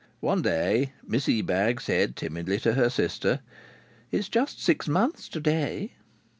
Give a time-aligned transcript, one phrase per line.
[0.19, 3.39] One day Miss Ebag said timidly to her sister:
[4.09, 5.91] "It's just six months to day."